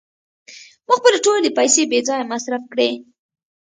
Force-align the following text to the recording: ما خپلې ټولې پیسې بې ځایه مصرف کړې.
ما 0.87 0.93
خپلې 0.99 1.17
ټولې 1.25 1.49
پیسې 1.57 1.81
بې 1.91 1.99
ځایه 2.07 2.29
مصرف 2.33 2.63
کړې. 2.73 2.89